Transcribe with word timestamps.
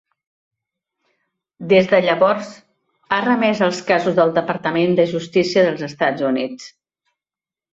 Des 1.73 1.89
de 1.91 1.99
llavors, 2.05 2.49
ha 3.09 3.19
remès 3.27 3.61
els 3.67 3.83
casos 3.91 4.23
al 4.25 4.33
Departament 4.39 4.97
de 5.01 5.07
Justícia 5.13 5.67
dels 5.69 5.85
Estats 5.91 6.27
Units. 6.33 6.67